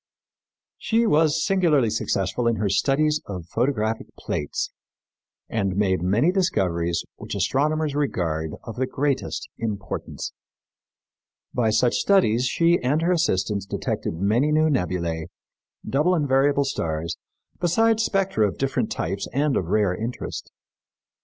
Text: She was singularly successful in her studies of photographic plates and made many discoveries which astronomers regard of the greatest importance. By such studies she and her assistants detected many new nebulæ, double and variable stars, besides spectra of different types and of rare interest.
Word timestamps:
She 0.79 1.05
was 1.05 1.45
singularly 1.45 1.91
successful 1.91 2.47
in 2.47 2.55
her 2.55 2.69
studies 2.69 3.21
of 3.27 3.45
photographic 3.45 4.07
plates 4.17 4.71
and 5.47 5.75
made 5.75 6.01
many 6.01 6.31
discoveries 6.31 7.03
which 7.17 7.35
astronomers 7.35 7.93
regard 7.93 8.55
of 8.63 8.77
the 8.77 8.87
greatest 8.87 9.47
importance. 9.59 10.33
By 11.53 11.69
such 11.69 11.93
studies 11.97 12.47
she 12.47 12.79
and 12.81 13.03
her 13.03 13.11
assistants 13.11 13.67
detected 13.67 14.15
many 14.15 14.51
new 14.51 14.69
nebulæ, 14.71 15.25
double 15.87 16.15
and 16.15 16.27
variable 16.27 16.65
stars, 16.65 17.15
besides 17.59 18.01
spectra 18.03 18.47
of 18.47 18.57
different 18.57 18.91
types 18.91 19.27
and 19.33 19.55
of 19.55 19.65
rare 19.65 19.93
interest. 19.95 20.51